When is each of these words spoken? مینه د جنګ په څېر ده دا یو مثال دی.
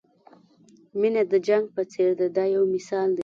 مینه 0.99 1.23
د 1.31 1.33
جنګ 1.47 1.65
په 1.75 1.81
څېر 1.91 2.09
ده 2.19 2.27
دا 2.35 2.45
یو 2.55 2.63
مثال 2.73 3.09
دی. 3.15 3.19